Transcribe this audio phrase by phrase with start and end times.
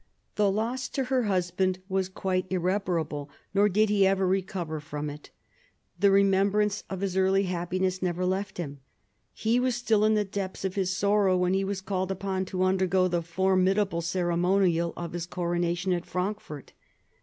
[0.33, 5.29] The loss to her husband was quite irreparable, nor did he ever recover from it;
[5.99, 8.79] the remembrance of his early happiness never left him.
[9.31, 12.63] He was still in the depths of his sorrow when he was called upon to
[12.63, 16.73] undergo the formidable ceremonial of his corona tion at Frankfort.